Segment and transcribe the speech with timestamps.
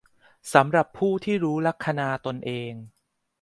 [0.53, 2.71] สำหรับผู้ที่รู้ลัคนาตนเอง